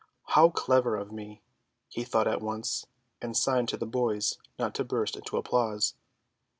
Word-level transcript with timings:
"How 0.29 0.49
clever 0.49 0.95
of 0.95 1.11
me!" 1.11 1.43
he 1.87 2.03
thought 2.03 2.27
at 2.27 2.41
once, 2.41 2.87
and 3.21 3.37
signed 3.37 3.69
to 3.69 3.77
the 3.77 3.85
boys 3.85 4.39
not 4.57 4.73
to 4.73 4.83
burst 4.83 5.15
into 5.15 5.37
applause. 5.37 5.93